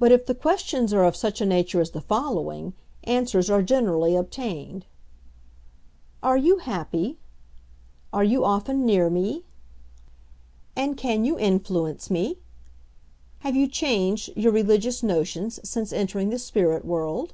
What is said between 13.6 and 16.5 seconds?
changed your religious notions since entering the